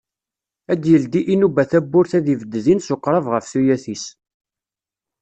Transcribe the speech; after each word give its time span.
Ad 0.71 0.77
d-yeldi 0.81 1.21
inuba 1.33 1.63
tawwurt 1.71 2.11
ad 2.17 2.25
ibed 2.33 2.53
din 2.63 2.79
s 2.81 2.87
uqrab 2.95 3.25
ɣef 3.33 3.45
tuyat-is. 3.51 4.05